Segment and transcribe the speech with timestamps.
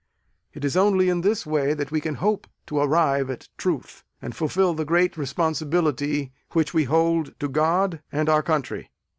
[0.55, 4.35] It is only in this way that we can hope to arrive at truth, and
[4.35, 8.89] fulfil the great responsibility which we hold to God and our country.